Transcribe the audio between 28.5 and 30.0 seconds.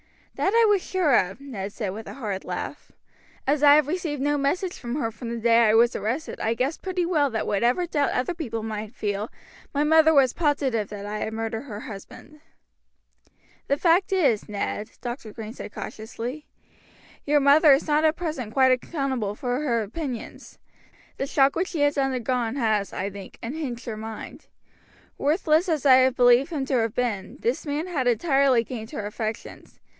gained her affections.